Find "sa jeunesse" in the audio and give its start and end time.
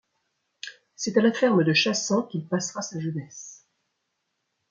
2.81-3.67